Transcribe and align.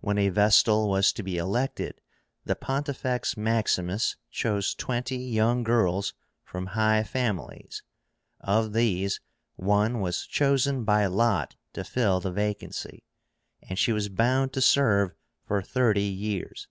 When 0.00 0.18
a 0.18 0.30
vestal 0.30 0.88
was 0.88 1.12
to 1.12 1.22
be 1.22 1.36
elected, 1.38 2.00
the 2.44 2.56
Pontifex 2.56 3.36
Maximus 3.36 4.16
chose 4.28 4.74
twenty 4.74 5.16
young 5.18 5.62
girls 5.62 6.12
from 6.42 6.66
high 6.74 7.04
families. 7.04 7.84
Of 8.40 8.72
these 8.72 9.20
one 9.54 10.00
was 10.00 10.26
chosen 10.26 10.82
by 10.82 11.06
lot 11.06 11.54
to 11.74 11.84
fill 11.84 12.18
the 12.18 12.32
vacancy, 12.32 13.04
and 13.62 13.78
she 13.78 13.92
was 13.92 14.08
bound 14.08 14.52
to 14.54 14.60
serve 14.60 15.12
for 15.46 15.62
thirty 15.62 16.02
years. 16.02 16.66